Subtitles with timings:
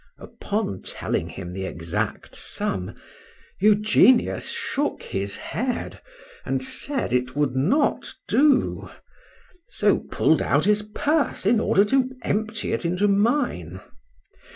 [0.17, 2.95] Upon telling him the exact sum,
[3.59, 6.01] Eugenius shook his head,
[6.43, 8.89] and said it would not do;
[9.69, 13.79] so pull'd out his purse in order to empty it into mine.